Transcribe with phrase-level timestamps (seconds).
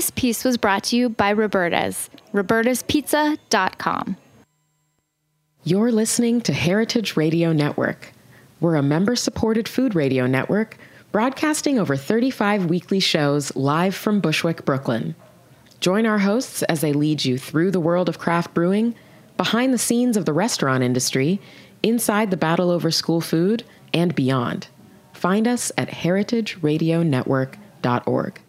[0.00, 4.16] This piece was brought to you by Roberta's, robertaspizza.com.
[5.62, 8.14] You're listening to Heritage Radio Network.
[8.60, 10.78] We're a member supported food radio network
[11.12, 15.16] broadcasting over 35 weekly shows live from Bushwick, Brooklyn.
[15.80, 18.94] Join our hosts as they lead you through the world of craft brewing,
[19.36, 21.42] behind the scenes of the restaurant industry,
[21.82, 24.68] inside the battle over school food, and beyond.
[25.12, 28.40] Find us at heritageradionetwork.org.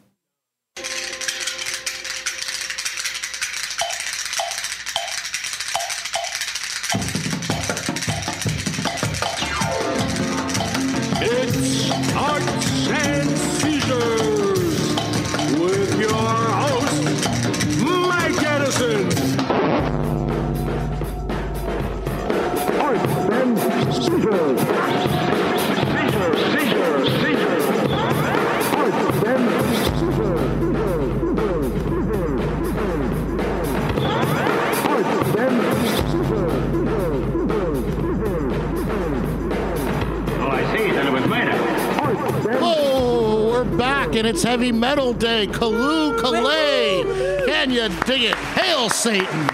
[43.81, 45.47] back and it's Heavy Metal Day.
[45.47, 47.47] Kalu Kalay.
[47.47, 48.35] Can you dig it?
[48.35, 49.50] Hail Satan.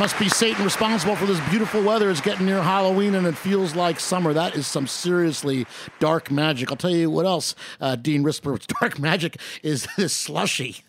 [0.00, 2.08] Must be Satan responsible for this beautiful weather.
[2.08, 4.32] It's getting near Halloween and it feels like summer.
[4.32, 5.66] That is some seriously
[5.98, 6.70] dark magic.
[6.70, 10.84] I'll tell you what else, uh, Dean Rispler, what's dark magic is this slushy.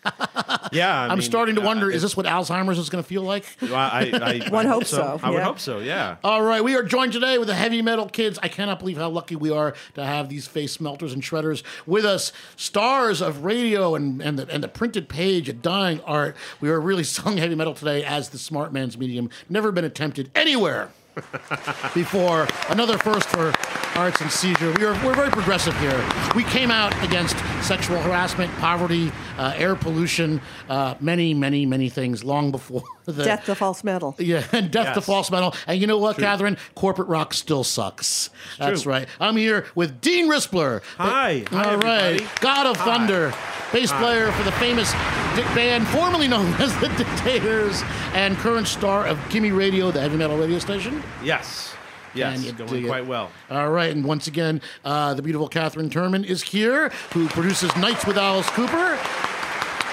[0.72, 3.20] Yeah, I I'm starting to uh, wonder is this what Alzheimer's is going to feel
[3.20, 3.44] like?
[3.60, 5.80] Well, I, I, One I hope hopes so, I would hope so.
[5.80, 6.16] Yeah.
[6.24, 8.38] All right, we are joined today with the heavy metal kids.
[8.42, 12.06] I cannot believe how lucky we are to have these face melters and shredders with
[12.06, 12.32] us.
[12.56, 16.34] Stars of radio and, and, the, and the printed page, a dying art.
[16.62, 19.28] We are really selling heavy metal today as the smart man's medium.
[19.48, 20.90] Never been attempted anywhere
[21.94, 22.46] before.
[22.68, 23.52] Another first for
[23.98, 24.72] Arts and Seizure.
[24.78, 26.02] We are, we're very progressive here.
[26.34, 32.24] We came out against sexual harassment, poverty, uh, air pollution, uh, many, many, many things
[32.24, 34.14] long before the Death to false metal.
[34.18, 35.54] yeah, and death to false metal.
[35.66, 36.56] And you know what, Katherine?
[36.74, 38.30] Corporate rock still sucks.
[38.58, 38.92] That's true.
[38.92, 39.08] right.
[39.20, 40.82] I'm here with Dean Rispler.
[40.98, 41.44] Hi.
[41.50, 42.02] Hi, All right.
[42.14, 42.26] everybody.
[42.40, 43.34] God of Thunder,
[43.72, 44.90] bass player for the famous
[45.34, 47.82] Dick band, formerly known as the Dictators,
[48.14, 51.01] and current star of Gimme Radio, the heavy metal radio station.
[51.22, 51.74] Yes.
[52.14, 52.50] Yes.
[52.52, 53.30] Going quite well.
[53.50, 58.06] All right, and once again, uh, the beautiful Katherine Turman is here, who produces Nights
[58.06, 58.98] with Alice Cooper,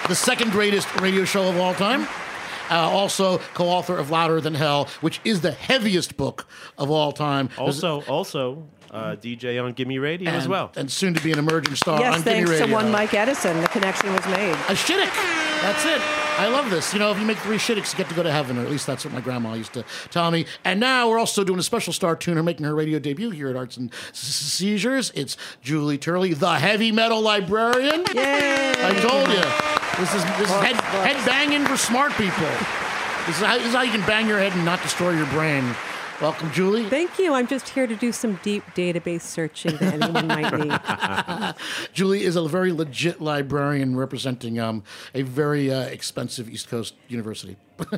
[0.07, 2.07] the second greatest radio show of all time.
[2.69, 6.45] Uh, also, co-author of Louder Than Hell, which is the heaviest book
[6.77, 7.49] of all time.
[7.57, 10.71] Also, also uh, DJ on Gimme Radio and, as well.
[10.75, 12.39] and soon to be an emerging star Yes, on Gimme Radio.
[12.41, 12.77] Yes, thanks Radio.
[12.77, 14.53] to one Mike Edison, the connection was made.
[14.53, 15.13] A shidduch.
[15.61, 16.01] That's it.
[16.39, 16.93] I love this.
[16.93, 18.71] You know, if you make three shidduchs, you get to go to heaven, or at
[18.71, 20.45] least that's what my grandma used to tell me.
[20.63, 23.57] And now we're also doing a special star tuner, making her radio debut here at
[23.57, 25.11] Arts and Seizures.
[25.15, 28.05] It's Julie Turley, the heavy metal librarian.
[28.15, 28.73] Yay!
[28.77, 29.43] I told you.
[29.99, 32.47] This is this is head, head banging for smart people.
[33.27, 35.25] This is, how, this is how you can bang your head and not destroy your
[35.27, 35.75] brain.
[36.21, 36.83] Welcome, Julie.
[36.89, 37.33] Thank you.
[37.33, 41.55] I'm just here to do some deep database searching that anyone might need.
[41.93, 44.83] Julie is a very legit librarian representing um,
[45.15, 47.55] a very uh, expensive East Coast university.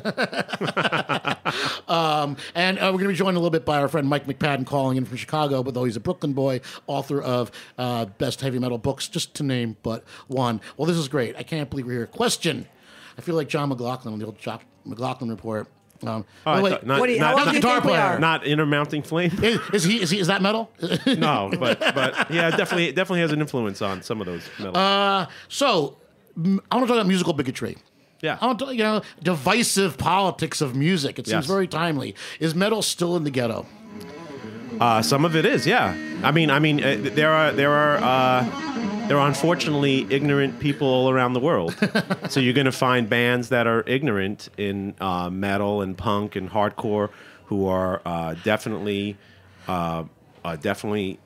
[1.88, 4.28] um, and uh, we're going to be joined a little bit by our friend Mike
[4.28, 8.40] McPadden calling in from Chicago, but though he's a Brooklyn boy, author of uh, Best
[8.40, 10.60] Heavy Metal Books, just to name but one.
[10.76, 11.34] Well, this is great.
[11.36, 12.06] I can't believe we're here.
[12.06, 12.68] Question.
[13.18, 15.66] I feel like John McLaughlin on the old John McLaughlin report.
[16.04, 17.74] Um, Oh, wait, thought- not, What do you- not, how old not do you guitar
[17.76, 18.02] think we player.
[18.02, 18.18] are?
[18.18, 19.30] not intermounting flame.
[19.42, 20.00] is, is he?
[20.02, 20.18] Is he?
[20.18, 20.70] Is that metal?
[21.06, 24.42] no, but but yeah, definitely definitely has an influence on some of those.
[24.58, 24.76] Metal.
[24.76, 25.96] Uh, so
[26.36, 27.76] I want to talk about musical bigotry.
[28.20, 28.38] yeah.
[28.40, 31.18] I want to, you know, divisive politics of music.
[31.18, 31.46] It seems Yes.
[31.46, 32.14] very timely.
[32.40, 33.66] Is metal still in the ghetto?
[34.80, 35.94] Uh, some of it is, yeah.
[36.24, 38.44] I mean, I mean, uh, there are there are uh,
[39.08, 41.74] there are unfortunately ignorant people all around the world.
[42.28, 46.50] so you're going to find bands that are ignorant in uh, metal and punk and
[46.50, 47.10] hardcore
[47.46, 49.16] who are uh, definitely
[49.68, 50.04] uh,
[50.44, 51.18] uh, definitely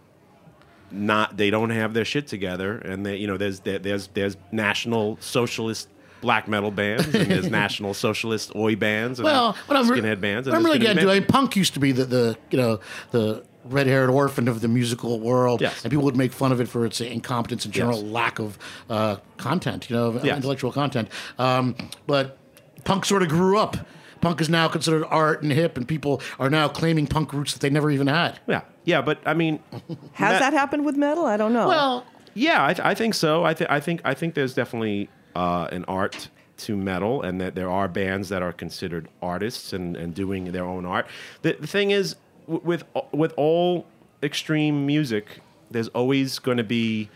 [0.90, 1.36] not.
[1.36, 5.18] They don't have their shit together, and they you know there's there, there's there's national
[5.20, 5.88] socialist.
[6.22, 10.48] Black metal bands and there's national socialist oi bands and Well, what I'm, skinhead bands.
[10.48, 11.10] what and I'm really getting to.
[11.10, 12.80] I mean, punk used to be the, the you know
[13.10, 15.84] the red-haired orphan of the musical world, Yes.
[15.84, 18.12] and people would make fun of it for its incompetence and general Yes.
[18.12, 18.58] lack of
[18.90, 20.36] uh, content, you know, Yes.
[20.36, 21.08] intellectual content.
[21.38, 21.74] Um,
[22.06, 22.38] but
[22.84, 23.76] punk sort of grew up.
[24.20, 27.60] Punk is now considered art and hip, and people are now claiming punk roots that
[27.60, 28.38] they never even had.
[28.48, 29.60] Yeah, yeah, but I mean,
[30.14, 31.26] Has That- that happened with metal?
[31.26, 31.68] I don't know.
[31.68, 33.44] Well, yeah, I, th- I think so.
[33.44, 36.28] I, th- I think I think there's definitely uh, an art
[36.58, 40.64] to metal, and that there are bands that are considered artists and, and doing their
[40.64, 41.06] own art.
[41.42, 43.86] The, the thing is, w- with with all
[44.22, 45.40] extreme music,
[45.70, 47.08] there's always going to be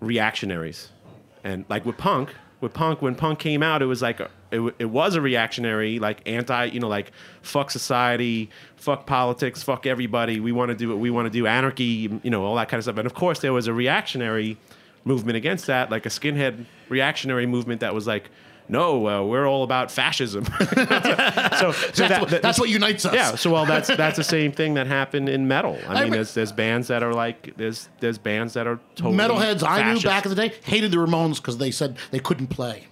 [0.00, 0.90] reactionaries.
[1.42, 4.74] And like with punk, with punk, when punk came out, it was like a, it,
[4.78, 10.40] it was a reactionary, like anti, you know, like fuck society, fuck politics, fuck everybody.
[10.40, 12.78] We want to do what we want to do, anarchy, you know, all that kind
[12.78, 12.96] of stuff.
[12.96, 14.56] And of course, there was a reactionary
[15.04, 18.30] movement against that, like a skinhead reactionary movement that was like.
[18.68, 20.44] No, uh, we're all about fascism.
[20.58, 23.14] so, so That's, that- what, that- that's what unites us.
[23.14, 25.78] yeah, so well, that's that's the same thing that happened in metal.
[25.86, 28.80] I I mean, re- there's there's bands that are like there's there's bands that are
[28.94, 32.20] totally Metalheads I knew back in the day hated the Ramones because they said they
[32.20, 32.86] couldn't play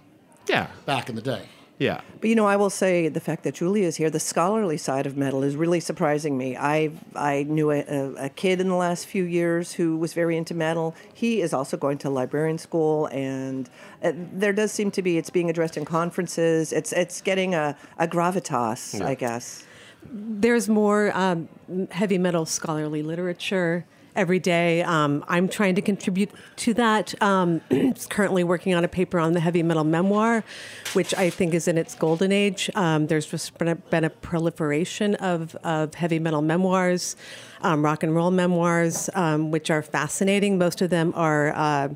[0.46, 1.48] Yeah, back in the day.
[1.78, 2.00] Yeah.
[2.20, 5.06] But you know, I will say the fact that Julia is here, the scholarly side
[5.06, 6.56] of metal is really surprising me.
[6.56, 10.36] I I knew a, a, a kid in the last few years who was very
[10.36, 10.94] into metal.
[11.12, 13.68] He is also going to librarian school, and
[14.02, 16.72] uh, there does seem to be it's being addressed in conferences.
[16.72, 19.64] It's it's getting a, a gravitas, I guess.
[20.04, 21.48] There's more um,
[21.90, 24.82] heavy metal scholarly literature every day.
[24.82, 27.20] Um, I'm trying to contribute to that.
[27.22, 27.60] Um,
[28.08, 30.44] currently working on a paper on the heavy metal memoir,
[30.92, 32.70] which I think is in its golden age.
[32.74, 37.16] Um, there's just been a, been a proliferation of, of heavy metal memoirs,
[37.62, 40.58] um, rock and roll memoirs, um, which are fascinating.
[40.58, 41.52] Most of them are.
[41.54, 41.88] Uh,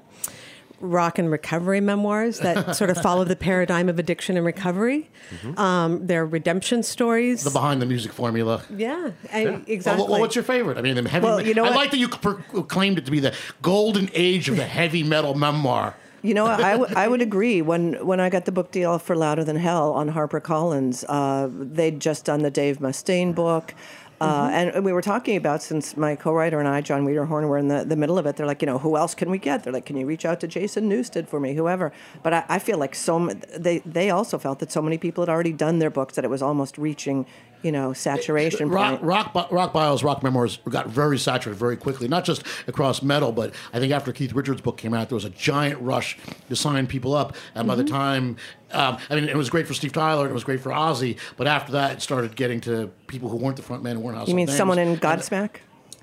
[0.80, 5.08] rock and recovery memoirs that sort of follow the paradigm of addiction and recovery.
[5.56, 7.44] Um, they're redemption stories.
[7.44, 8.62] The behind the music formula.
[8.74, 10.20] yeah, and Well, exactly.
[10.20, 10.78] what's your favorite?
[10.78, 11.24] I mean, the heavy.
[11.24, 11.76] Well, you know I what?
[11.76, 12.34] like that you pro-
[12.64, 15.94] claimed it to be the golden age of the heavy metal memoir.
[16.22, 17.62] You know, I, w- I would agree.
[17.62, 22.00] When when I got the book deal for Louder Than Hell on HarperCollins, uh, they'd
[22.00, 23.74] just done the Dave Mustaine book.
[24.18, 27.68] Uh, and we were talking about since my co-writer and I, Jon Wiederhorn, were in
[27.68, 28.36] the, the middle of it.
[28.36, 29.62] They're like, you know, who else can we get?
[29.62, 31.92] They're like, can you reach out to Jason Newsted for me, whoever?
[32.22, 35.22] But I, I feel like so m- they they also felt that so many people
[35.22, 37.26] had already done their books that it was almost reaching,
[37.62, 39.02] you know, saturation Rock, point.
[39.02, 42.06] rock, rock bios, rock memoirs got very saturated very quickly.
[42.08, 45.24] Not just across metal, but I think after Keith Richards' book came out, there was
[45.24, 46.16] a giant rush
[46.48, 47.34] to sign people up.
[47.54, 47.94] And by the Mm-hmm.
[47.94, 48.36] time,
[48.72, 51.18] um, I mean, it was great for Steve Tyler, and it was great for Ozzy.
[51.36, 54.16] But after that, it started getting to people who weren't the front men, who weren't
[54.16, 54.56] household You mean names.
[54.56, 55.50] someone in And- Godsmack?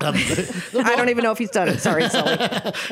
[0.00, 1.80] I don't even know if he's done it.
[1.80, 2.36] Sorry, Sully.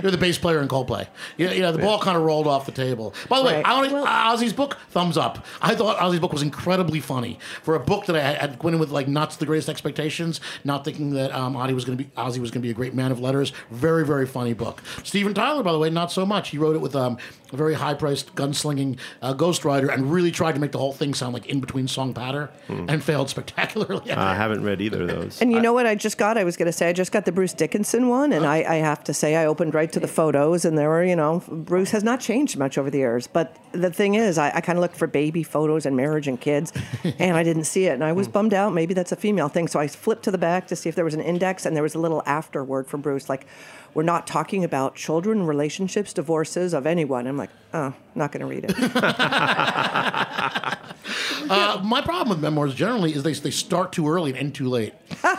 [0.02, 1.06] You're the bass player in Coldplay.
[1.36, 3.14] Yeah, know, The ball kind of rolled off the table.
[3.28, 3.66] By the way, Right.
[3.66, 5.44] I only, Ozzy's book, thumbs up.
[5.60, 8.74] I thought Ozzy's book was incredibly funny for a book that I had, had went
[8.74, 12.04] in with like not the greatest expectations, not thinking that um, Ozzy was going to
[12.04, 13.52] be Ozzy was going to be a great man of letters.
[13.70, 14.82] Very, very funny book.
[15.02, 16.50] Steven Tyler, by the way, not so much.
[16.50, 17.18] He wrote it with um,
[17.52, 21.34] a very high-priced gunslinging uh, ghostwriter and really tried to make the whole thing sound
[21.34, 24.10] like in between song patter and failed spectacularly.
[24.12, 25.42] I haven't read either of those.
[25.42, 26.38] And you know what I just got?
[26.38, 28.74] I was going to say I just got the Bruce Dickinson one, and I, I
[28.76, 31.90] have to say I opened right to the photos, and there were, you know, Bruce
[31.90, 33.26] has not changed much over the years.
[33.26, 36.40] But the thing is, I, I kind of looked for baby photos and marriage and
[36.40, 36.72] kids,
[37.18, 38.72] and I didn't see it, and I was bummed out.
[38.72, 39.68] Maybe that's a female thing.
[39.68, 41.82] So I flipped to the back to see if there was an index, and there
[41.82, 43.46] was a little afterword from Bruce, like,
[43.94, 48.46] "We're not talking about children, relationships, divorces of anyone." I'm like, oh, not going to
[48.46, 48.76] read it.
[51.50, 54.68] Uh, my problem with memoirs generally is they, they start too early and end too
[54.68, 54.94] late.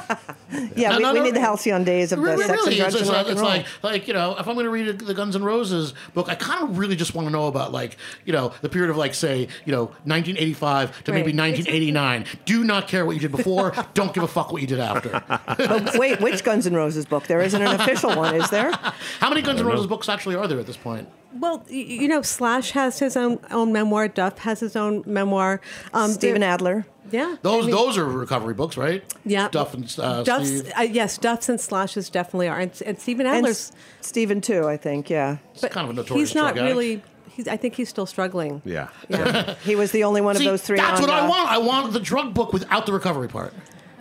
[0.76, 2.78] Yeah, No, we, no, we no, need the halcyon days of the sex really, and
[2.78, 4.70] drugs it's and like, rock and it's like, like you know, if I'm going to
[4.70, 7.72] read the Guns N' Roses book, I kind of really just want to know about
[7.72, 12.26] like, you know, the period of like, say, you know, 1985 to maybe 1989.
[12.46, 13.74] Do not care what you did before.
[13.96, 15.24] don't give a fuck what you did after.
[15.30, 17.26] Oh, wait, which Guns N' Roses book?
[17.26, 18.72] There isn't an official one, is there?
[19.20, 21.08] How many Guns N' Roses books actually are there at this point?
[21.40, 24.08] Well, you know, Slash has his own own memoir.
[24.08, 25.62] Duff has his own memoir.
[25.94, 26.86] Um, Steven Adler.
[27.12, 29.04] Yeah, Those I mean, those are recovery books, right?
[29.26, 30.72] Yeah, Duff and uh, Duff's, Steve.
[30.78, 33.72] uh, yes, Duff's and Slashes definitely are, and, and Steven And Adler's.
[33.72, 35.38] S- Steven, too, I think, yeah.
[35.54, 37.04] It's kind of a notorious he's not drug really.
[37.30, 38.62] He's, I think he's still struggling.
[38.64, 38.88] yeah.
[39.10, 39.56] Yeah.
[39.64, 40.78] He was the only one See, of those three.
[40.78, 41.50] that's on, what I want.
[41.52, 43.54] I want the drug book without the recovery part.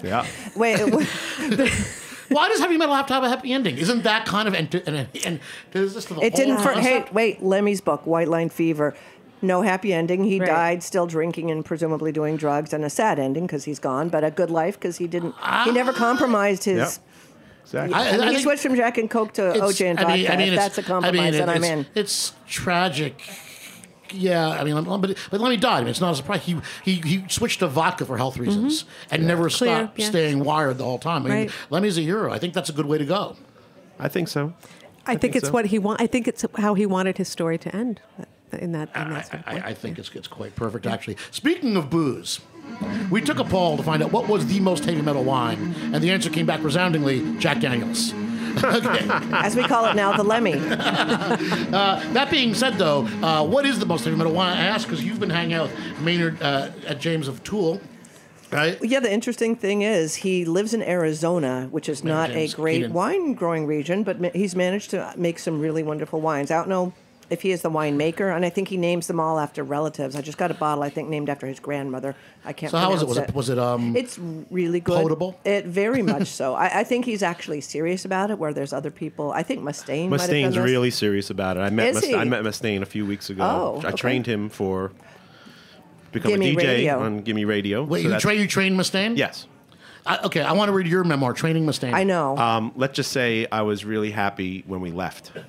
[0.02, 0.24] Yeah.
[0.54, 1.06] Wait, w-
[2.32, 3.78] Why does heavy metal have to have a happy ending?
[3.78, 5.40] Isn't that kind of and and, and
[5.72, 6.58] is this the it didn't.
[6.58, 8.94] For, hey, wait, Lemmy's book, White Line Fever.
[9.44, 10.22] No happy ending.
[10.22, 10.46] He Right.
[10.46, 14.22] died still drinking and presumably doing drugs, and a sad ending because he's gone, but
[14.22, 15.32] a good life because he didn't.
[15.32, 15.70] He ah.
[15.72, 16.76] never compromised his.
[16.76, 16.90] Yep.
[17.64, 17.94] Exactly.
[17.94, 20.12] I- I mean, I he switched from Jack and Coke to OJ and vodka.
[20.12, 21.86] I mean, I mean, that's a compromise, mean, then I'm it's, in.
[21.94, 23.22] It's tragic.
[24.12, 25.78] Yeah, I mean, but but Lemmy died.
[25.78, 26.42] I mean, it's not a surprise.
[26.42, 29.56] He he he switched to vodka for health reasons and never Mm-hmm.
[29.64, 30.06] Clear, stopped yeah.
[30.06, 31.26] staying wired the whole time.
[31.26, 31.50] I mean, Right.
[31.70, 32.32] Lemmy's a hero.
[32.32, 33.36] I think that's a good way to go.
[33.98, 34.52] I think so.
[35.04, 35.52] I, think, think it's so.
[35.52, 36.00] what he want.
[36.00, 38.00] I think it's how he wanted his story to end.
[38.52, 39.68] In that, in I, that sort of I.
[39.68, 41.16] I think it's it's quite perfect actually.
[41.30, 42.40] Speaking of booze.
[43.10, 45.96] We took a poll to find out what was the most heavy metal wine, and
[46.02, 48.12] the answer came back resoundingly Jack Daniels.
[48.58, 49.06] Okay.
[49.32, 50.52] As we call it now, the Lemmy.
[52.12, 55.02] That being said, though, uh, what is the most heavy metal want to ask because
[55.04, 57.80] you've been hanging out with Maynard uh, at James of Tool,
[58.50, 58.78] right?
[58.82, 62.92] Yeah, the interesting thing is he lives in Arizona, which is not a great Keenan.
[62.92, 66.50] wine growing region, but ma- he's managed to make some really wonderful wines.
[66.50, 66.92] I don't know
[67.32, 70.14] if he is the winemaker, and I think he names them all after relatives.
[70.14, 72.14] I just got a bottle, I think, named after his grandmother.
[72.44, 72.72] I can't.
[72.72, 72.76] Remember.
[72.76, 73.08] So how was it?
[73.08, 73.96] Was it was it um?
[73.96, 74.18] It's
[74.50, 75.00] really good.
[75.02, 75.38] Potable?
[75.44, 76.54] It very much so.
[76.54, 78.38] I, I think he's actually serious about it.
[78.38, 80.08] Where there's other people, I think Mustaine.
[80.10, 80.64] might have done Mustaine's this.
[80.64, 81.60] really serious about it.
[81.60, 82.14] I met Is Must- he?
[82.14, 83.42] I met Mustaine a few weeks ago.
[83.44, 83.88] Oh, okay.
[83.88, 84.92] I trained him for
[86.12, 86.98] become Gimme a DJ Radio.
[87.00, 87.82] on Gimme Radio.
[87.84, 89.16] Wait, So you that's- train you train Mustaine?
[89.16, 89.46] Yes.
[90.04, 91.94] I, okay, I want to read your memoir, Training Mustaine.
[91.94, 92.36] I know.
[92.36, 95.30] Um, let's just say I was really happy when we left.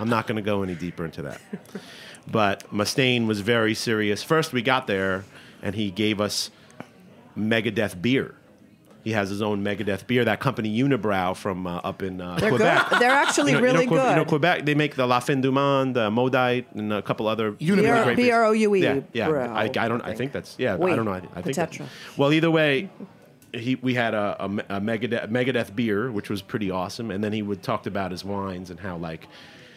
[0.00, 1.40] I'm not going to go any deeper into that.
[2.30, 4.22] But Mustaine was very serious.
[4.22, 5.24] First, we got there,
[5.62, 6.50] and he gave us
[7.38, 8.34] Megadeth beer.
[9.04, 10.24] He has his own Megadeth beer.
[10.24, 12.90] That company Unibroue from uh, up in uh, They're Quebec.
[12.90, 12.98] good.
[13.00, 14.24] They're actually You know, really you know, Que- You know.
[14.24, 18.02] Quebec, they make the La Fin du Monde, uh, Maudite, and a couple other Unibroue.
[18.02, 18.16] great.
[18.16, 19.28] B-R-O-U-E, Yeah, yeah.
[19.28, 20.00] brow, I, I don't.
[20.02, 20.56] I think that's.
[20.58, 21.12] Yeah, I don't know.
[21.12, 21.54] I, I think.
[21.56, 21.80] that-
[22.16, 22.90] well, either way,
[23.54, 27.32] he we had a, a, a Megadeth, Megadeth beer, which was pretty awesome, and then
[27.32, 29.28] he would talked about his wines and how like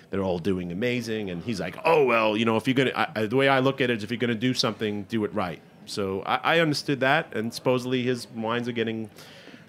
[0.10, 3.08] they're all doing amazing, and he's like, oh well, you know, if you're gonna, I,
[3.16, 5.34] I- the way I look at it is, if you're gonna do something, do it
[5.34, 5.62] right.
[5.86, 9.10] So I, I understood that, and supposedly his wines are getting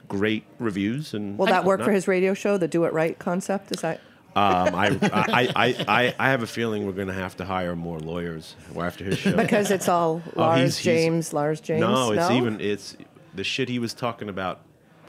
[0.09, 3.71] great reviews, and Will that work for his radio show, the Do It Right concept?
[3.73, 4.01] Is that?
[4.37, 7.75] Um, I, I, I, I, I have a feeling we're going to have to hire
[7.75, 9.37] more lawyers after his show.
[9.37, 11.81] Because it's all Oh, Lars he's- he's- James, Lars James.
[11.81, 12.97] No, it's even it's
[13.35, 14.61] the shit he was talking about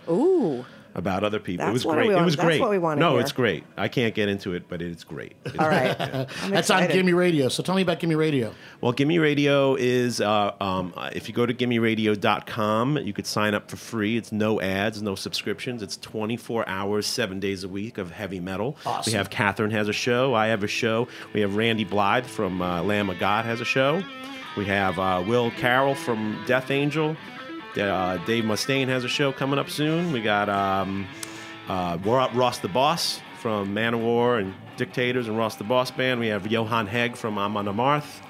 [0.10, 0.66] Ooh.
[0.96, 1.68] About other people.
[1.68, 2.08] it was what great.
[2.08, 2.60] we it want- was that's great.
[2.62, 3.22] what we wanna no, hear.
[3.22, 3.64] it's great.
[3.78, 5.34] I can't get into it, but it's great.
[5.46, 5.98] It's All great.
[5.98, 6.02] right.
[6.02, 6.94] I'm That's on excited.
[6.94, 7.48] Gimme Radio.
[7.50, 8.54] So tell me about Gimme Radio.
[8.82, 13.54] Well, Gimme Radio is, uh, um, uh, if you go to gimmeradio.com, you could sign
[13.54, 14.18] up for free.
[14.18, 15.82] It's no ads, no subscriptions.
[15.82, 18.78] It's 24 hours, seven days a week of heavy metal.
[18.86, 19.12] Awesome.
[19.12, 20.34] We have Catherine has a show.
[20.34, 21.08] I have a show.
[21.34, 24.04] We have Randy Blythe from uh, Lamb of God has a show.
[24.58, 27.16] We have uh, Will Carroll from Death Angel.
[27.78, 30.12] Uh, Dave Mustaine has a show coming up soon.
[30.12, 31.08] We got um,
[31.68, 36.20] uh, Ross the Boss from Manowar and Dictators and Ross the Boss Band.
[36.20, 38.22] We have Johan Hegg from Amon Amarth.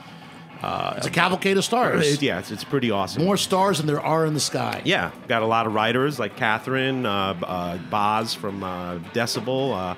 [0.97, 2.21] It's a cavalcade of stars.
[2.21, 3.23] Yeah, it's, it's pretty awesome.
[3.25, 4.81] More stars than there are in the sky.
[4.85, 9.95] Yeah, got a lot of writers like Katherine, uh, uh, Boz from uh, Decibel, uh,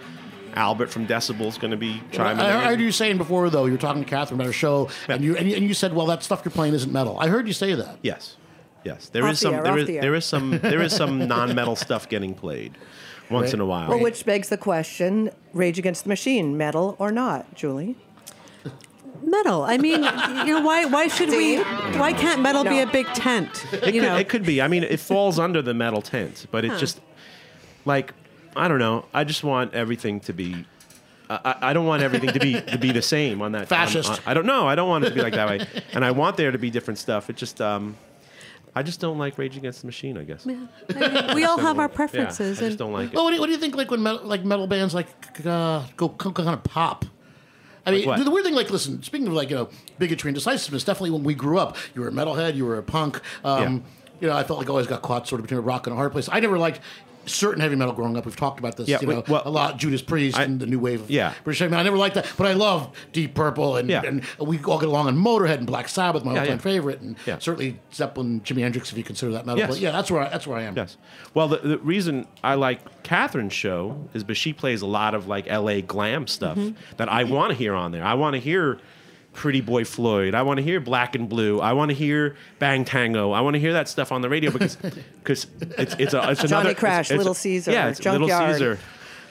[0.55, 2.63] Albert from Decibel is going to be chiming I in.
[2.63, 5.35] heard you saying before, though, you were talking to Katherine about her show, and you,
[5.35, 7.53] and you and you said, "Well, that stuff you're playing isn't metal." I heard you
[7.53, 7.97] say that.
[8.03, 8.37] Yes,
[8.83, 9.09] yes.
[9.09, 9.53] There Off is the some.
[9.55, 10.01] air, There off is, the air.
[10.01, 10.51] there is some.
[10.61, 12.77] There is some non-metal stuff getting played
[13.29, 13.53] once Right.
[13.55, 13.89] in a while.
[13.89, 17.95] Well, which begs the question: Rage Against the Machine, metal or not, Julie?
[19.23, 19.63] Metal.
[19.63, 21.57] I mean, you know, why why should we?
[21.97, 23.65] Why can't metal be a big tent?
[23.71, 24.61] It you could, know, it could be.
[24.61, 26.99] I mean, it falls under the metal tent, but it's just
[27.85, 28.13] like
[28.55, 29.05] I don't know.
[29.13, 30.65] I just want everything to be.
[31.29, 33.61] I, I- I don't want everything to be to be the same on that.
[33.61, 34.09] on- Fascist.
[34.11, 34.67] on- I don't know.
[34.67, 36.69] I don't want it to be like that way, and I want there to be
[36.69, 37.29] different stuff.
[37.29, 37.61] It just.
[37.61, 37.95] um
[38.75, 40.17] I just don't like Rage Against the Machine.
[40.17, 40.45] I guess.
[40.45, 40.69] I mean,
[41.35, 43.15] we all have our preferences, Yeah, I just don't like it.
[43.15, 43.75] Well, what do you, what do you think?
[43.75, 45.07] Like when metal, like metal bands like
[45.45, 47.05] uh, go kind of pop.
[47.85, 50.35] I mean, Like the weird thing, like, listen, speaking of like you know bigotry and
[50.35, 53.19] decisiveness, definitely when we grew up, you were a metalhead, you were a punk.
[53.43, 53.83] Um,
[54.21, 55.93] You know, I felt like I always got caught sort of between a rock and
[55.93, 56.29] a hard place.
[56.31, 56.79] I never liked
[57.25, 58.25] certain heavy metal growing up.
[58.25, 59.77] We've talked about this, Yeah, you know, well, a lot.
[59.77, 61.33] Judas Priest I- and the new wave of Yeah.
[61.43, 61.81] British heavy metal.
[61.81, 64.01] I never liked that, but I love Deep Purple and, Yeah.
[64.05, 67.15] and we all get along on Motorhead and Black Sabbath, my Yeah, all-time favorite, and
[67.39, 69.59] certainly Zeppelin, Jimi Hendrix, if you consider that metal.
[69.59, 69.69] Yes.
[69.69, 70.75] But yeah, that's where I, that's where I am.
[70.75, 70.97] Yes.
[71.33, 75.27] Well, the, the reason I like Katherine's show is because she plays a lot of
[75.27, 76.77] like LA glam stuff Mm-hmm.
[76.97, 78.03] that I want to hear on there.
[78.03, 78.79] I want to hear
[79.33, 80.35] Pretty Boy Floyd.
[80.35, 81.59] I want to hear Black and Blue.
[81.59, 83.31] I want to hear Bang Tango.
[83.31, 84.75] I want to hear that stuff on the radio because
[85.23, 88.27] because it's it's a it's Johnny another Crash, it's- it's- Little Caesar, yeah, it's Little
[88.29, 88.79] Caesar.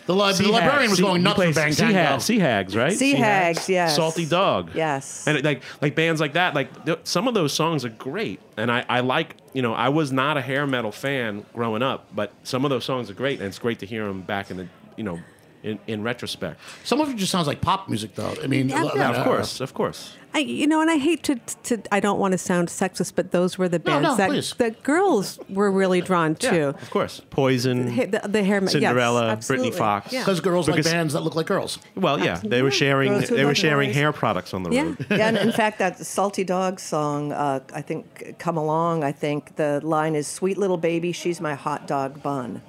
[0.05, 1.99] The, li- the librarian was going nuts plays with Bang Sea, Tango.
[1.99, 2.93] Hags, sea Hags, right?
[2.93, 3.95] Sea Hags, yes.
[3.95, 4.73] Salty Dog.
[4.75, 5.29] Yes.
[5.29, 8.41] And it, like like bands like that, like th- some of those songs are great,
[8.57, 12.09] and I, I like you know I was not a hair metal fan growing up,
[12.13, 14.57] but some of those songs are great, and it's great to hear them back in
[14.57, 14.67] the
[14.97, 15.21] you know
[15.63, 16.61] in, in retrospect.
[16.85, 18.35] Some of it just sounds like pop music, though.
[18.43, 20.15] I mean, Yeah, l- yeah, of course, of course.
[20.35, 21.83] I, you know, and I hate to, to.
[21.93, 24.55] I don't want to sound sexist, but those were the bands no, that please.
[24.55, 26.69] that girls were really drawn Yeah, to.
[26.71, 27.21] of course.
[27.29, 29.69] Poison, Ha- The, the hair, Cinderella, absolutely.
[29.69, 30.11] Britny Fox.
[30.11, 30.21] Yeah.
[30.21, 31.79] Because girls Because- like bands that look like girls.
[31.97, 33.97] Well, yeah, they were sharing they were sharing boys.
[33.97, 34.83] hair products on the Yeah.
[34.85, 35.07] road.
[35.11, 39.57] yeah, and in fact, that Salty Dog song, uh, I think, "Come Along." I think
[39.57, 42.63] the line is "Sweet little baby, she's my hot dog bun."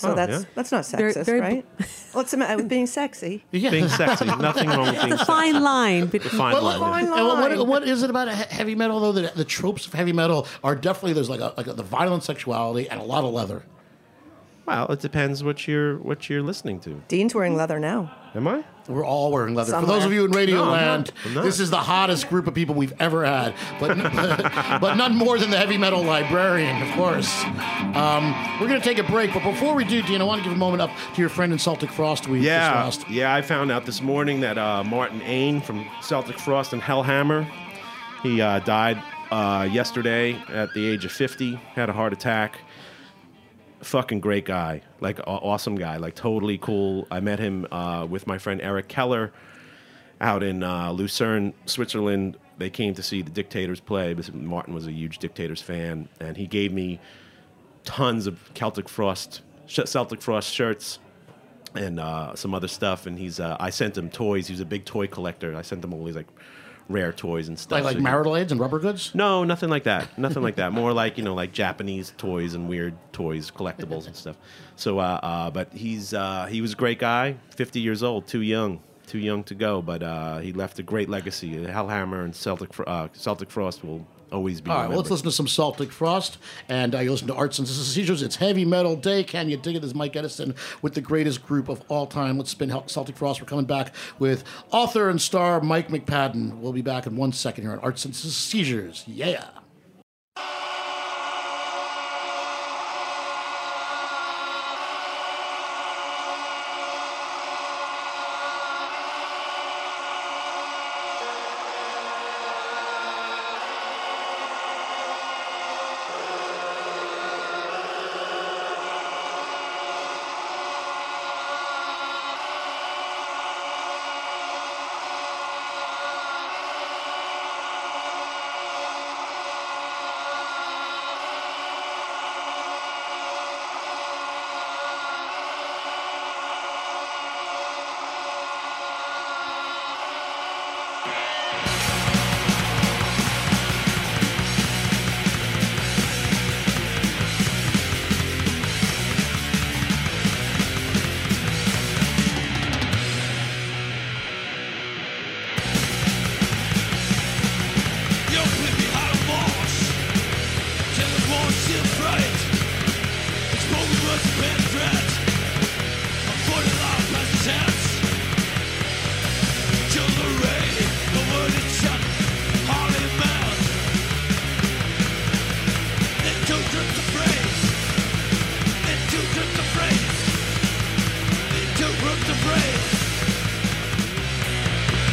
[0.00, 0.48] So Oh, that's yeah.
[0.54, 1.66] that's not Very- sexist, very- right?
[2.12, 3.44] What's the matter with being sexy?
[3.52, 3.70] Yeah.
[3.70, 5.24] Being sexy, nothing wrong with being It's a sexy.
[5.26, 6.30] fine line between.
[6.30, 6.80] Fine Well, line.
[6.80, 7.18] fine yeah.
[7.18, 9.12] And what, what, what is it about heavy metal though?
[9.12, 12.22] That the tropes of heavy metal are definitely there's like a, like a, the violent
[12.24, 13.62] sexuality and a lot of leather.
[14.70, 17.02] Well, it depends what you're what you're listening to.
[17.08, 18.14] Dean's wearing leather now.
[18.36, 18.62] Am I?
[18.88, 19.72] We're all wearing leather.
[19.80, 21.26] For those of you in Radio No, I'm Land, not.
[21.26, 21.44] I'm not.
[21.44, 23.96] this is the hottest group of people we've ever had, but
[24.80, 27.42] but none more than the heavy metal librarian, of course.
[27.96, 30.44] Um, we're going to take a break, but before we do, Dean, I want to
[30.44, 32.28] give a moment up to your friend in Celtic Frost.
[32.28, 33.10] We Yeah, just lost.
[33.10, 33.34] yeah.
[33.34, 37.50] I found out this morning that uh, Martin Ain from Celtic Frost and Hellhammer,
[38.22, 41.54] he uh, died uh, yesterday at the age of 50.
[41.74, 42.60] Had a heart attack.
[43.82, 47.06] Fucking great guy, like a- awesome guy, like totally cool.
[47.10, 49.32] I met him uh, with my friend Eric Keller
[50.20, 52.36] out in uh, Lucerne, Switzerland.
[52.58, 54.14] They came to see the Dictators play.
[54.34, 57.00] Martin was a huge Dictators fan, and he gave me
[57.84, 60.98] tons of Celtic Frost, Celtic Frost shirts
[61.74, 63.06] and uh, some other stuff.
[63.06, 64.48] And he's, uh, I sent him toys.
[64.48, 65.56] He was a big toy collector.
[65.56, 66.28] I sent him all these like
[66.88, 67.76] rare toys and stuff.
[67.76, 69.12] Like, like So marital aids and rubber goods?
[69.14, 70.18] no, nothing like that.
[70.18, 70.72] Nothing like that.
[70.72, 74.36] More like you know, like Japanese toys and weird toys, collectibles and stuff.
[74.76, 77.36] So, uh, uh, but he's uh, he was a great guy.
[77.54, 79.82] Fifty years old, too young, too young to go.
[79.82, 81.50] But uh, he left a great legacy.
[81.54, 84.70] Hellhammer and Celtic uh, Celtic Frost will always be.
[84.70, 87.58] All right, well, let's listen to some Celtic Frost, and uh, you listen to Arts
[87.58, 88.22] and Seizures.
[88.22, 89.24] It's Heavy Metal Day.
[89.24, 89.80] Can you dig it?
[89.80, 92.38] This is Mike Edison with the greatest group of all time.
[92.38, 93.40] Let's spin Celtic Frost.
[93.40, 96.58] We're coming back with author and star Mike McPadden.
[96.58, 99.04] We'll be back in one second here on Arts and Seizures.
[99.06, 99.48] Yeah.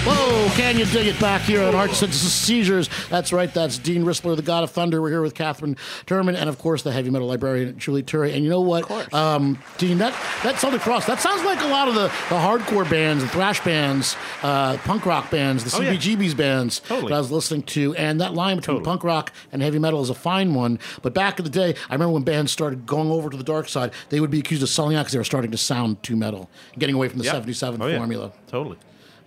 [0.10, 2.90] Whoa, can you dig it back here on Arts and Seizures?
[3.10, 5.02] That's right, that's Dean Rispler, the God of Thunder.
[5.02, 8.34] We're here with Catherine Turman and, of course, the heavy metal librarian, Julie Turley.
[8.34, 11.90] And you know what, um, Dean, that, that Celtic Frost, that sounds like a lot
[11.90, 15.94] of the, the hardcore bands, the thrash bands, uh, punk rock bands, the Oh, yeah.
[15.94, 17.10] CBGB's bands Totally.
[17.10, 17.94] that I was listening to.
[17.96, 18.86] And that line between Totally.
[18.86, 20.80] punk rock and heavy metal is a fine one.
[21.02, 23.68] But back in the day, I remember when bands started going over to the dark
[23.68, 26.16] side, they would be accused of selling out because they were starting to sound too
[26.16, 27.34] metal, getting away from the Yep.
[27.34, 27.98] 77 Oh, yeah.
[27.98, 28.32] formula.
[28.48, 28.78] Totally.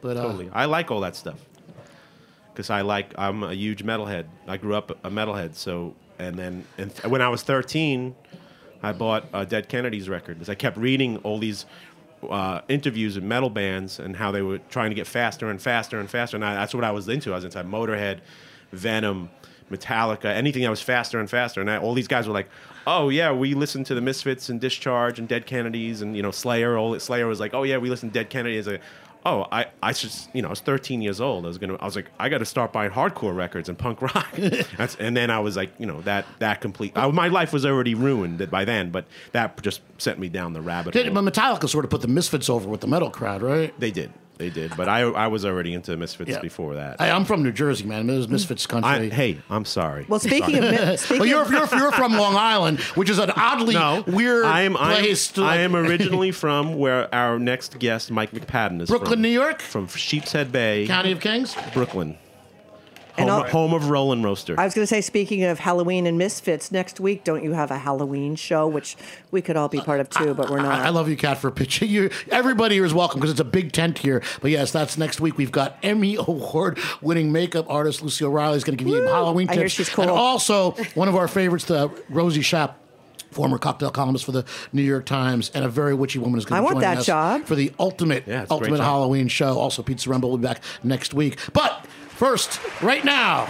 [0.00, 0.50] But uh, Totally.
[0.52, 1.38] I like all that stuff.
[2.52, 4.26] Because I like, I'm a huge metalhead.
[4.46, 5.54] I grew up a metalhead.
[5.54, 8.14] So, and then and th- when I was 13,
[8.82, 10.34] I bought Dead Kennedy's record.
[10.38, 11.64] Because I kept reading all these
[12.28, 15.98] uh, interviews with metal bands and how they were trying to get faster and faster
[16.00, 16.36] and faster.
[16.36, 17.32] And I, that's what I was into.
[17.32, 18.20] I was into Motorhead,
[18.72, 19.30] Venom,
[19.70, 21.60] Metallica, anything that was faster and faster.
[21.60, 22.48] And I, all these guys were like,
[22.86, 26.32] "Oh yeah, we listened to the Misfits and Discharge and Dead Kennedys and you know
[26.32, 28.68] Slayer." All Slayer was like, "Oh yeah, we listened to Dead Kennedys."
[29.26, 31.44] Oh, I, I just, you know, I was 13 years old.
[31.44, 34.00] I was gonna, I was like, I got to start buying hardcore records and punk
[34.14, 34.32] rock.
[34.76, 36.92] That's, and then I was like, you know, that that complete.
[36.96, 40.60] I, my life was already ruined by then, but that just sent me down the
[40.62, 41.22] rabbit Did, hole.
[41.22, 43.78] but Metallica sort of put the Misfits over with the metal crowd, right?
[43.78, 44.76] They did, they did.
[44.76, 46.40] But I, I was already into Misfits Yeah.
[46.40, 47.00] before that.
[47.00, 48.10] I, I'm from New Jersey, man.
[48.10, 49.10] It was Misfits I- country.
[49.10, 50.06] hey, I'm sorry.
[50.08, 53.30] Well, speaking of mi- speaking Well, you're, you're, you're from Long Island, which is an
[53.30, 55.42] oddly no, weird I am, I am, place to.
[55.44, 59.22] I am originally from where our next guest, Mike McPadden, is Brooklyn, from.
[59.22, 61.54] New York, From Sheepshead Bay, County of Kings.
[61.74, 62.16] Brooklyn.
[63.20, 64.58] And Home, I'll- home of Roll N Roaster.
[64.58, 67.70] I was going to say, speaking of Halloween and Misfits, next week don't you have
[67.70, 68.96] a Halloween show, which
[69.30, 70.80] we could all be part of too, but we're not.
[70.80, 71.80] I, I love you, Cat, for pitching.
[71.90, 74.22] You, everybody here is welcome because it's a big tent here.
[74.40, 75.36] But yes, that's next week.
[75.36, 76.16] We've got Emmy
[76.60, 79.56] Award-winning makeup artist Lucy O'Reilly is going to give you Halloween tips.
[79.56, 80.02] I hear she's cool.
[80.02, 82.74] And also one of our favorites, the Rosie Schaap
[83.30, 86.56] Former cocktail columnist for the New York Times and a very witchy woman is going
[86.56, 87.44] I to be want joining that us job.
[87.44, 88.80] for the ultimate Yeah, it's a great ultimate.
[88.80, 89.56] Halloween show.
[89.56, 91.38] Also, Pizza Rumble will be back next week.
[91.52, 91.86] But
[92.20, 93.48] first, right now,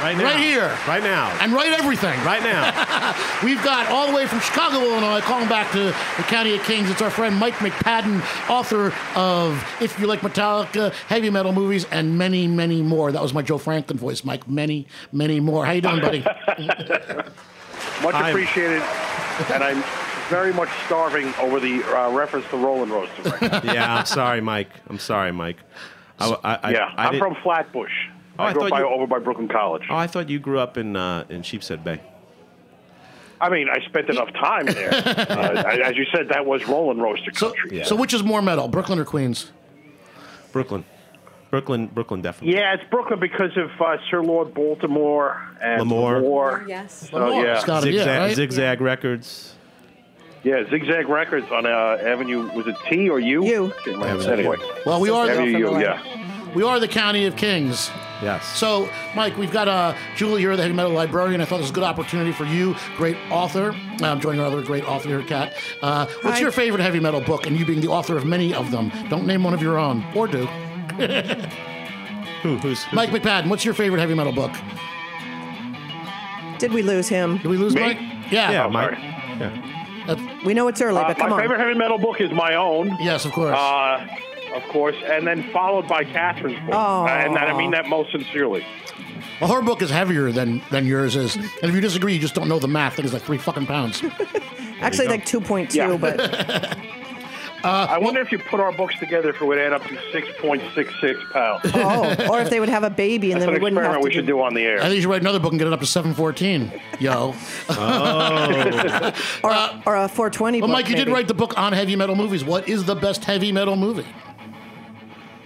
[0.00, 0.24] Right now.
[0.24, 0.78] Right here.
[0.86, 1.36] Right now.
[1.40, 2.16] And write everything.
[2.24, 3.16] right now.
[3.44, 6.88] We've got all the way from Chicago, Illinois, calling back to the County of Kings.
[6.88, 12.16] It's our friend Mike McPadden, author of If You Like Metallica, heavy metal movies, and
[12.16, 13.10] many, many more.
[13.10, 14.48] That was my Joe Franklin voice, Mike.
[14.48, 15.66] Many, many more.
[15.66, 16.20] How you doing, buddy?
[18.02, 18.82] Much I'm- appreciated,
[19.52, 19.82] and I'm
[20.28, 23.22] very much starving over the uh, reference to Roll N Roaster.
[23.42, 24.70] Right yeah, I'm sorry, Mike.
[24.88, 25.56] I'm sorry, Mike.
[26.18, 27.92] I, I, I, yeah, I I'm from Flatbush.
[28.38, 29.82] Oh, I I grew up by, you- over by Brooklyn College.
[29.90, 32.00] Oh, I thought you grew up in uh, in Sheepshead Bay.
[33.40, 34.92] I mean, I spent enough time there.
[34.92, 37.84] uh, as you said, that was Roll N Roaster So, country.
[37.84, 39.52] so which is more metal, Brooklyn or Queens?
[40.52, 40.84] Brooklyn.
[41.50, 42.56] Brooklyn, Brooklyn, definitely.
[42.58, 46.20] Yeah, it's Brooklyn because of uh, Sir Lord Baltimore and Lamore.
[46.20, 46.68] Lamore.
[46.68, 47.08] Yes.
[47.10, 48.36] So, Lamore, yeah, it's gotta it, Zigzag, right?
[48.36, 49.54] Zigzag Records.
[50.44, 52.48] Yeah, Zigzag Records on uh, Avenue.
[52.52, 53.44] Was it T or U?
[53.44, 53.72] U.
[53.86, 55.78] Anyway, Well, we are Avenue the, U.
[55.80, 56.54] Yeah.
[56.54, 57.90] we are the County of Kings.
[58.22, 58.44] Yes.
[58.56, 61.40] So, Mike, we've got uh, Julie here, the heavy metal librarian.
[61.40, 63.70] I thought this was a good opportunity for you, great author.
[64.02, 65.54] I'm joining our other great author here, Kat.
[65.82, 66.40] Uh, what's Hi.
[66.40, 67.46] your favorite heavy metal book?
[67.46, 70.04] And you being the author of many of them, don't name one of your own,
[70.16, 70.46] or do.
[72.42, 74.52] Who, who's, who's Mike McPadden, what's your favorite heavy metal book?
[76.58, 77.36] Did we lose him?
[77.38, 77.80] Did we lose Me?
[77.82, 77.98] Mike?
[78.30, 78.50] Yeah.
[78.50, 78.90] Yeah, Oh, Mike.
[78.96, 79.02] sorry.
[79.40, 79.77] Yeah.
[80.08, 81.38] That's- We know it's early, Uh, but come my on.
[81.38, 82.96] My favorite heavy metal book is my own.
[83.00, 83.56] yes, of course.
[83.56, 84.06] Uh,
[84.56, 86.74] of course, and then followed by Katherine's book.
[86.74, 87.06] Aw.
[87.06, 88.64] and I mean that most sincerely.
[89.40, 91.36] well, her book is heavier than, than yours is.
[91.36, 92.94] And if you disagree, you just don't know the math.
[92.94, 94.02] I think it's like three fucking pounds.
[94.80, 95.96] Actually, like 2.2, Yeah.
[95.96, 96.16] but
[97.64, 101.30] I wonder if you put our books together, if it would add up to 6.66
[101.32, 101.60] pounds.
[101.74, 103.86] oh, or if they would have a baby and That's then an we wouldn't have
[103.96, 104.78] experiment to we should do on the air.
[104.78, 106.72] I think you should write another book and get it up to 714.
[107.00, 107.28] Yo.
[109.42, 111.96] or, a, or a 420 Well, book, Mike, you did write the book on heavy
[111.96, 112.44] metal movies.
[112.44, 114.06] What is the best heavy metal movie?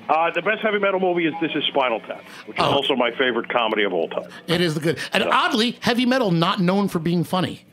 [0.09, 2.71] Uh, the best heavy metal movie is This Is Spinal Tap, which is Oh.
[2.73, 4.29] also my favorite comedy of all time.
[4.47, 4.99] It is the good.
[5.13, 7.65] And oddly, heavy metal not known for being funny,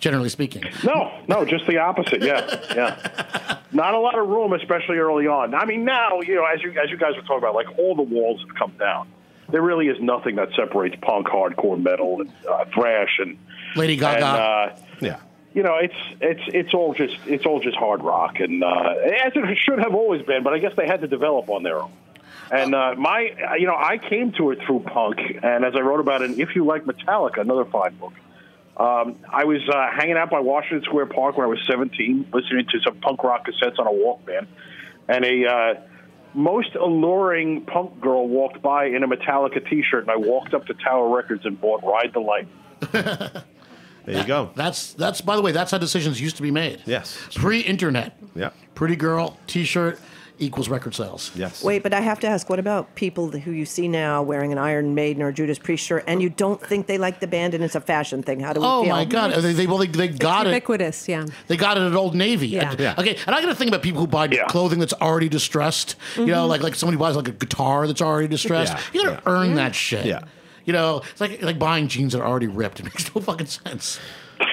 [0.00, 0.64] generally speaking.
[0.84, 2.22] No, no, just the opposite.
[2.22, 3.58] Yeah, yeah.
[3.72, 5.54] Not a lot of room, especially early on.
[5.54, 7.94] I mean, now you know, as you as you guys were talking about, like all
[7.94, 9.08] the walls have come down.
[9.50, 13.38] There really is nothing that separates punk, hardcore, metal, and uh, thrash, and
[13.76, 14.16] Lady Gaga.
[14.16, 15.20] and uh, Yeah.
[15.54, 19.32] you know, it's it's it's all just it's all just hard rock, and uh, as
[19.34, 20.42] it should have always been.
[20.42, 21.90] But I guess they had to develop on their own.
[22.50, 26.00] And uh, my, you know, I came to it through punk, and as I wrote
[26.00, 28.12] about in "If You Like Metallica," another fine book.
[28.78, 32.66] Um, I was uh, hanging out by Washington Square Park when I was 17, listening
[32.70, 34.46] to some punk rock cassettes on a Walkman,
[35.08, 35.74] and a uh,
[36.34, 40.74] most alluring punk girl walked by in a Metallica T-shirt, and I walked up to
[40.74, 43.44] Tower Records and bought "Ride the Light."
[44.04, 44.50] There you go.
[44.54, 46.80] that's that's by the way, that's how decisions used to be made.
[46.86, 47.28] Yes.
[47.34, 48.18] Pre-internet.
[48.34, 48.50] Yeah.
[48.74, 50.00] Pretty girl, T-shirt
[50.38, 51.30] equals record sales.
[51.34, 51.62] Yes.
[51.64, 54.58] Wait, but I have to ask, what about people who you see now wearing an
[54.58, 57.64] Iron Maiden or Judas Priest shirt and you don't think they like the band and
[57.64, 58.40] it's a fashion thing?
[58.40, 58.90] How do we Oh feel?
[58.94, 59.32] my God!
[59.34, 60.50] They, they well they, they got it.
[60.50, 61.26] Ubiquitous, yeah.
[61.48, 62.48] They got it at Old Navy.
[62.48, 62.70] Yeah.
[62.70, 62.94] And- Yeah.
[62.98, 64.46] Okay, and I got to think about people who buy Yeah.
[64.46, 65.96] clothing that's already distressed.
[66.16, 66.48] You know, Mm-hmm.
[66.50, 68.72] like like somebody buys like a guitar that's already distressed.
[68.74, 69.32] Yeah, You gotta yeah.
[69.32, 70.06] earn that shit.
[70.06, 70.20] Yeah.
[70.64, 72.78] You know, it's like like buying jeans that are already ripped.
[72.80, 73.98] It makes no fucking sense.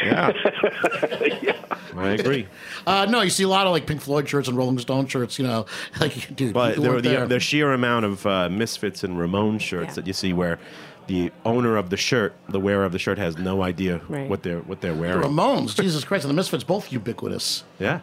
[0.03, 0.31] Yeah.
[1.97, 2.47] I agree.
[2.85, 5.39] Uh, no, you see a lot of like Pink Floyd shirts and Rolling Stone shirts.
[5.39, 5.65] You know,
[5.99, 7.27] like dude, But you there, weren't the, there.
[7.27, 9.93] the sheer amount of uh, Misfits and Ramones shirts Yeah.
[9.95, 10.59] that you see where
[11.07, 14.29] the owner of the shirt, the wearer of the shirt, has no idea Right.
[14.29, 15.21] what they're what they're wearing.
[15.23, 17.63] Ramones, Jesus Christ, and the Misfits both ubiquitous.
[17.79, 18.01] Yeah.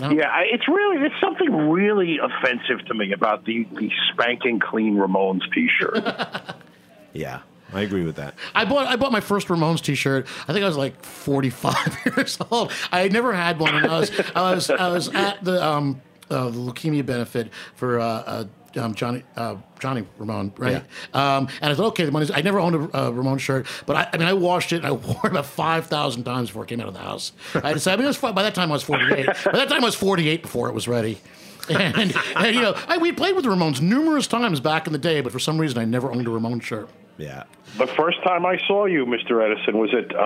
[0.00, 4.96] Yeah, I- it's really there's something really offensive to me about the the spanking clean
[4.96, 6.04] Ramones T-shirt.
[7.14, 7.40] Yeah.
[7.72, 8.34] I agree with that.
[8.54, 10.26] I bought I bought my first Ramones T-shirt.
[10.46, 12.72] I think I was like 45 years old.
[12.90, 16.00] I had never had one, and I was I was I was at the um
[16.30, 18.44] uh, the leukemia benefit for uh, uh
[18.76, 20.76] um, Johnny uh, Johnny Ramone, right?
[21.14, 22.30] Um, and I thought, okay, the money's.
[22.30, 24.86] I never owned a uh, Ramone shirt, but I, I mean, I washed it and
[24.86, 27.32] I wore it about five thousand times before it came out of the house.
[27.54, 27.94] I decided.
[27.94, 29.26] I mean, it was by that time I was forty eight.
[29.26, 31.18] by that time I was forty eight before it was ready.
[31.70, 34.98] And, and you know, I, we played with the Ramones numerous times back in the
[34.98, 36.88] day, but for some reason I never owned a Ramone shirt.
[37.18, 37.44] Yeah.
[37.76, 39.44] the first time I saw you, Mr.
[39.44, 40.20] Edison, was it uh,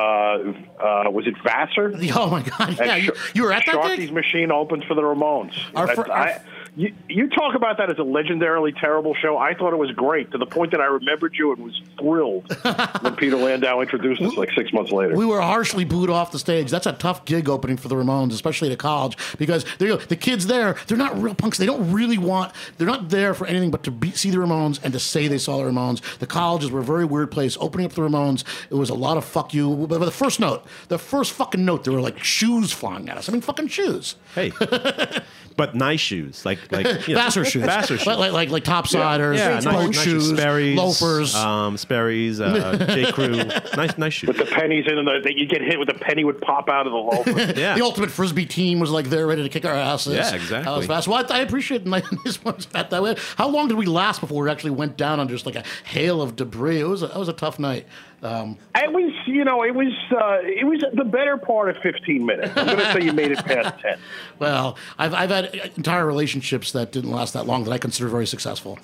[1.07, 1.91] uh, was it Vassar?
[2.15, 2.79] Oh my god!
[2.79, 4.13] Yeah, you, you were at that Sharky's gig.
[4.13, 5.55] Machine opened for the Ramones.
[5.75, 9.37] Our our I- f- you, you talk about that as a legendarily terrible show.
[9.37, 12.51] I thought it was great to the point that I remembered you and was thrilled
[13.03, 15.15] when Peter Landau introduced us like six months later.
[15.15, 16.71] We were harshly booed off the stage.
[16.71, 19.99] That's a tough gig opening for the Ramones, especially at a college, because there you
[19.99, 21.59] the kids there, they're not real punks.
[21.59, 24.81] They don't really want, they're not there for anything but to be, see the Ramones
[24.83, 26.01] and to say they saw the Ramones.
[26.19, 27.59] The colleges were a very weird place.
[27.61, 29.87] Opening up the Ramones, it was a lot of fuck you.
[29.87, 33.29] But the first note, the first fucking note, there were like shoes flying at us.
[33.29, 34.17] I mean, fucking shoes.
[34.35, 34.53] Hey.
[35.57, 37.65] but nice shoes, like like you know, Vassar shoes.
[37.65, 38.07] Vassar shoes.
[38.07, 41.35] Like, like, like, like topsiders, yeah, boat nice, nice shoes, Sperry's, loafers.
[41.35, 43.37] um, Sperry's, uh, J Crew,
[43.77, 44.29] nice, nice shoes.
[44.29, 46.69] With the pennies in, and the, that you get hit with a penny would pop
[46.69, 47.53] out of the loafer.
[47.63, 47.75] Yeah.
[47.77, 50.15] The ultimate frisbee team was like there ready to kick our asses.
[50.15, 50.87] Yeah, That was exactly.
[50.87, 51.09] fast.
[51.09, 53.17] Well, I, I appreciate my this one's fat that way.
[53.37, 56.23] How long did we last before we actually went down on just like a hail
[56.23, 56.81] of debris?
[56.81, 57.87] It was a, that was a tough night.
[58.23, 62.25] Um, It was, you know, it was, uh, it was the better part of 15
[62.25, 62.53] minutes.
[62.57, 63.99] I'm going to say you made it past 10.
[64.39, 68.27] well, I've I've had entire relationships that didn't last that long that I consider very
[68.27, 68.79] successful.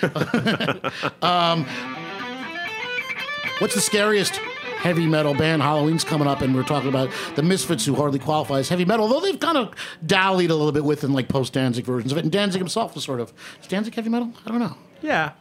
[1.22, 1.66] um,
[3.58, 5.62] what's the scariest heavy metal band?
[5.62, 9.08] Halloween's coming up, and we're talking about the Misfits, who hardly qualify as heavy metal,
[9.08, 9.74] though they've kind of
[10.06, 12.24] dallied a little bit with in like post Danzig versions of it.
[12.24, 14.32] And Danzig himself was sort of is Danzig heavy metal?
[14.46, 14.76] I don't know.
[15.02, 15.32] Yeah,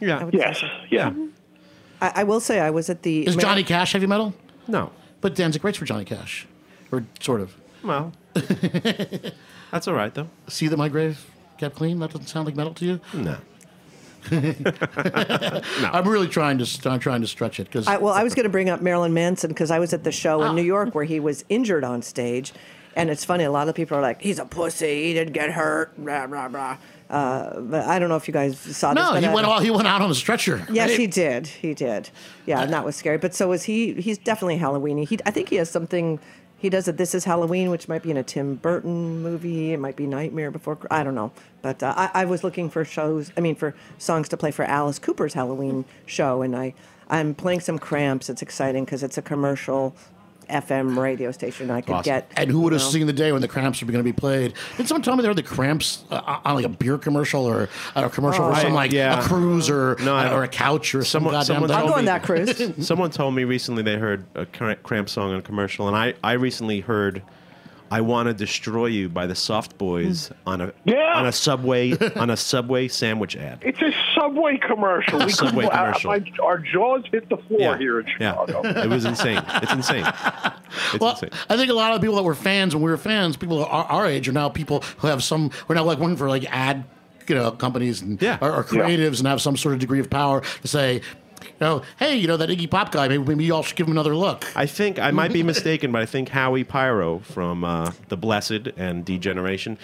[0.00, 0.28] yeah.
[0.32, 0.68] Yes, so.
[0.90, 1.12] yeah.
[2.00, 4.34] I, I will say I was at the Is Ameri- Johnny Cash heavy metal?
[4.66, 6.46] No, But Danzig writes for Johnny Cash,
[6.92, 7.54] or sort of.
[7.82, 8.12] well,
[9.70, 10.28] that's all right though.
[10.48, 11.24] See that my grave
[11.58, 11.98] kept clean.
[11.98, 13.00] That doesn't sound like metal to you.
[13.14, 13.38] No,
[14.30, 15.62] no.
[15.92, 18.44] I'm really trying to I'm trying to stretch it because I, well, I was going
[18.44, 20.52] to bring up Marilyn Manson because I was at the show in ah.
[20.52, 22.52] New York where he was injured on stage,
[22.96, 23.44] and it's funny.
[23.44, 25.04] A lot of people are like, "He's a pussy.
[25.04, 26.76] He didn't get hurt." Blah blah blah.
[27.10, 29.02] Uh, but I don't know if you guys saw this.
[29.02, 30.66] no, but he I- went all, he went out on a stretcher.
[30.70, 30.98] Yes, right?
[30.98, 31.46] he did.
[31.46, 32.10] He did.
[32.46, 33.16] Yeah, and that was scary.
[33.18, 33.94] But so is he.
[33.94, 35.08] He's definitely Halloweeny.
[35.08, 36.20] He, I think he has something.
[36.58, 39.72] He does a This Is Halloween, which might be in a Tim Burton movie.
[39.72, 40.76] It might be Nightmare Before.
[40.90, 41.30] I don't know.
[41.62, 43.30] But uh, I, I was looking for shows.
[43.36, 46.74] I mean, for songs to play for Alice Cooper's Halloween show, and I
[47.08, 48.28] I'm playing some Cramps.
[48.28, 49.94] It's exciting because it's a commercial
[50.48, 51.70] FM radio station.
[51.70, 52.04] I could Awesome.
[52.04, 52.30] get.
[52.36, 52.90] And who would have you know.
[52.92, 54.54] seen the day when the Cramps were going to be played?
[54.76, 57.68] Did someone tell me they heard the Cramps uh, on like a beer commercial or
[57.94, 59.18] uh, a commercial for some like yeah.
[59.18, 61.76] a cruise or No, I- or a couch or some someone- goddamn someone thing?
[61.76, 62.72] I'll told go on that cruise.
[62.86, 66.14] Someone told me recently they heard a Cra- Cramp song on a commercial, and I,
[66.24, 67.22] I recently heard
[67.90, 70.34] "I Want to Destroy You" by the Soft Boys hmm.
[70.48, 71.12] on a Yeah.
[71.16, 73.58] on a subway on a subway sandwich ad.
[73.62, 75.18] It's a Subway commercial.
[75.24, 76.10] We Subway couldn't- commercial.
[76.10, 78.62] Our, our jaws hit the floor here in Chicago.
[78.64, 79.42] yeah, it was insane.
[79.62, 80.04] It's insane.
[80.92, 81.30] It's Well, insane.
[81.48, 83.84] I think a lot of people that were fans when we were fans, people our,
[83.84, 85.50] our age, are now people who have some.
[85.68, 86.84] We're now like working for like ad,
[87.28, 88.38] you know, companies and Yeah.
[88.40, 91.00] or, or creatives and have some sort of degree of power to say,
[91.44, 93.92] you know, hey, you know that Iggy Pop guy, maybe, maybe y'all should give him
[93.92, 94.44] another look.
[94.56, 98.68] I think I might be mistaken, but I think Howie Pyro from uh, The Blessed
[98.76, 99.78] and D Generation,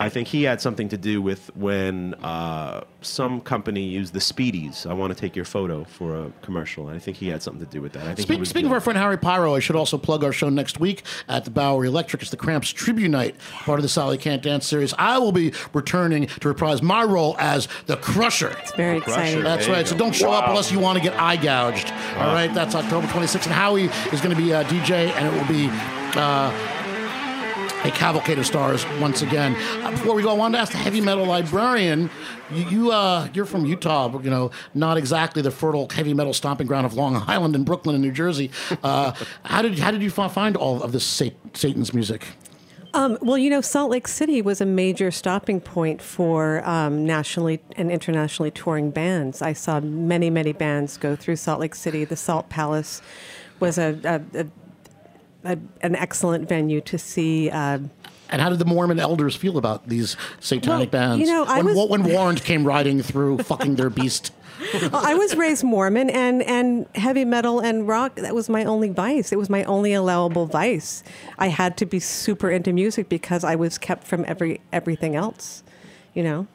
[0.00, 4.86] I think he had something to do with when uh, some company used the Speedies.
[4.86, 6.88] I want to take your photo for a commercial.
[6.88, 8.04] I think he had something to do with that.
[8.04, 10.24] I think he Speak, was speaking of our friend Howie Pyro, I should also plug
[10.24, 12.22] our show next week at the Bowery Electric.
[12.22, 14.94] It's the Cramps Tribute Night, part of the Sally Can't Dance series.
[14.96, 18.56] I will be returning to reprise my role as the Crusher.
[18.62, 19.44] It's very exciting.
[19.44, 19.86] That's There right.
[19.86, 21.92] So don't show up unless you want to get eye gouged.
[22.16, 22.52] All right.
[22.54, 23.44] That's October 26th.
[23.44, 25.68] And Howie is going to be a DJ, and it will be.
[26.18, 26.76] Uh,
[27.84, 29.56] a cavalcade of stars once again.
[29.82, 32.10] Uh, before we go, I wanted to ask the heavy metal librarian.
[32.52, 36.66] You, you uh, you're from Utah, you know, not exactly the fertile heavy metal stomping
[36.66, 38.50] ground of Long Island and Brooklyn and New Jersey.
[38.82, 39.12] Uh,
[39.44, 42.26] how did how did you find all of this Satan's music?
[42.92, 47.60] Um, well, you know, Salt Lake City was a major stopping point for um, nationally
[47.76, 49.42] and internationally touring bands.
[49.42, 52.04] I saw many, many bands go through Salt Lake City.
[52.04, 53.00] The Salt Palace
[53.60, 54.46] was a, a, a,
[55.44, 57.50] a an excellent venue to see.
[57.50, 57.78] Uh,
[58.32, 61.20] And how did the Mormon elders feel about these satanic Well, bands?
[61.20, 64.32] you know, I when, was- when Warrant came riding through, fucking their beast.
[64.92, 68.16] I was raised Mormon, and and heavy metal and rock.
[68.16, 69.32] That was my only vice.
[69.32, 71.02] It was my only allowable vice.
[71.38, 75.62] I had to be super into music because I was kept from every everything else.
[76.14, 76.46] You know.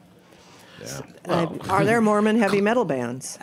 [1.28, 3.38] I- Are there Mormon heavy metal bands?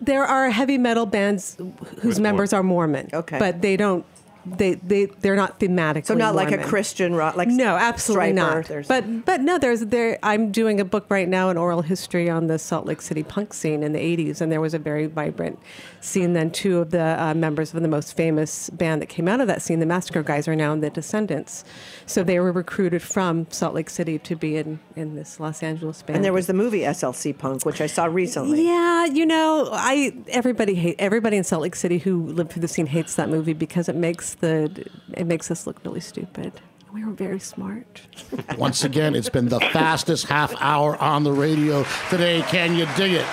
[0.00, 1.56] There are heavy metal bands
[2.00, 3.10] whose With members Mor- are Mormon.
[3.12, 3.38] Okay.
[3.38, 4.04] But they don't.
[4.46, 6.06] They they they're not thematically.
[6.06, 8.88] so not like a Christian rock, like No, absolutely Stryper, not.
[8.88, 10.18] But but no, there's there.
[10.22, 13.52] I'm doing a book right now, an oral history on the Salt Lake City punk
[13.52, 15.58] scene in the '80s, and there was a very vibrant
[16.00, 16.32] scene.
[16.32, 19.46] Then two of the uh, members of the most famous band that came out of
[19.46, 21.64] that scene, the Massacre Guys, are now in the Descendents.
[22.06, 26.02] So they were recruited from Salt Lake City to be in in this Los Angeles
[26.02, 26.16] band.
[26.16, 28.66] and there was the movie SLC Punk, which I saw recently.
[28.66, 32.68] Yeah, you know, I everybody hate everybody in Salt Lake City who lived through the
[32.68, 36.52] scene hates that movie because it makes the it makes us look really stupid.
[36.92, 38.02] We were very smart.
[38.58, 42.42] Once again, it's been the fastest half hour on the radio today.
[42.42, 43.26] Can you dig it?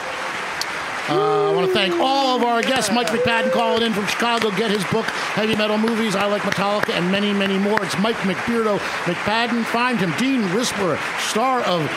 [1.10, 2.92] Uh, I want to thank all of our guests.
[2.92, 4.52] Mike McPadden calling in from Chicago.
[4.52, 6.18] Get his book, Heavy Metal Movies.
[6.18, 7.82] I like Metallica and many, many more.
[7.84, 9.64] It's Mike McBeardo McPadden.
[9.66, 10.14] Find him.
[10.18, 11.90] Dean Rispler, star of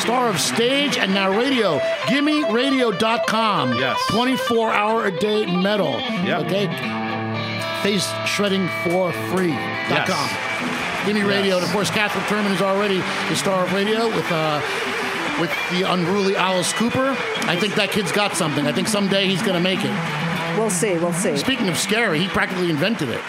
[0.00, 1.78] star of stage and now radio.
[2.06, 3.74] GimmeRadio.com.
[3.74, 4.00] Yes.
[4.10, 5.98] 24 hour a day metal.
[5.98, 6.46] Yep.
[6.46, 7.01] Okay.
[7.82, 9.58] Face shredding for free.com.
[9.90, 11.06] Yes.
[11.06, 14.30] Gimme Radio, and of course, Katherine Turman is already the star of radio with.
[14.30, 14.60] Uh,
[15.40, 17.16] with the unruly Alice Cooper,
[17.48, 18.66] I think that kid's got something.
[18.66, 20.58] I think someday he's going to make it.
[20.58, 20.98] We'll see.
[20.98, 21.36] We'll see.
[21.38, 23.20] Speaking of scary, he practically invented it.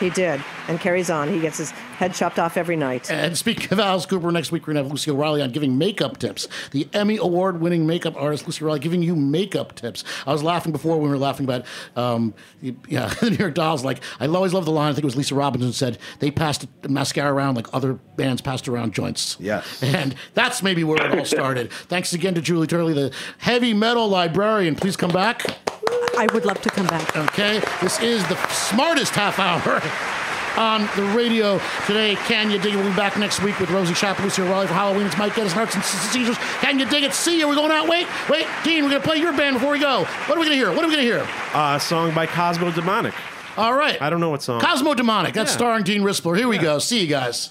[0.00, 1.28] He did, and carries on.
[1.32, 3.10] He gets his head chopped off every night.
[3.10, 5.76] And speaking of Alice Cooper, next week we're going to have Lucy O'Reilly on giving
[5.76, 6.46] makeup tips.
[6.70, 10.04] The Emmy Award winning makeup artist Lucy O'Reilly giving you makeup tips.
[10.24, 13.84] I was laughing before when we were laughing about, um, yeah, the New York Dolls.
[13.84, 16.66] Like, I always love the line, I think it was Lisa Robinson said, they passed
[16.88, 19.36] mascara around like other bands passed around joints.
[19.40, 19.82] Yes.
[19.82, 21.72] And that's maybe where it all started.
[21.72, 24.76] Thanks again to Julie Turley, the heavy metal librarian.
[24.76, 25.67] Please come back.
[26.18, 27.16] I would love to come back.
[27.16, 29.80] Okay, this is the smartest half hour
[30.58, 32.16] on the radio today.
[32.26, 32.76] Can you dig it?
[32.76, 35.06] We'll be back next week with Rosie Schaap, Lucy O'Reilly for Halloween.
[35.06, 36.36] It's Mike Gettis, Hearts and Seizures.
[36.60, 37.12] Can you dig it?
[37.14, 37.46] See you.
[37.48, 37.86] We're going out.
[37.88, 40.00] Wait, wait, Dean, we're going to play your band before we go.
[40.26, 40.70] What are we going to hear?
[40.72, 41.20] What are we going to hear?
[41.54, 43.14] Uh, a song by Cosmo Demonic.
[43.56, 44.00] All right.
[44.02, 44.60] I don't know what song.
[44.60, 45.34] Cosmo Demonic.
[45.34, 45.56] That's Yeah.
[45.56, 46.36] starring Dean Rispler.
[46.36, 46.78] Here we go.
[46.80, 47.50] See you guys.